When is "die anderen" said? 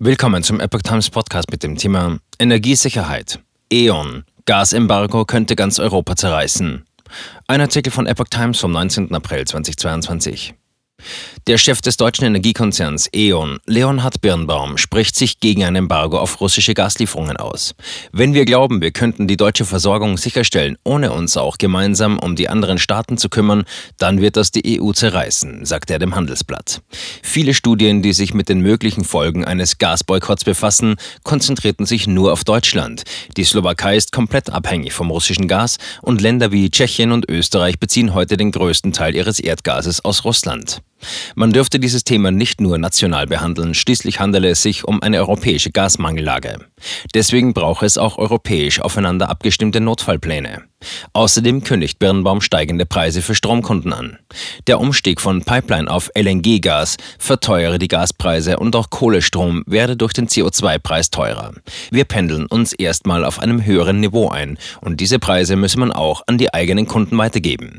22.36-22.76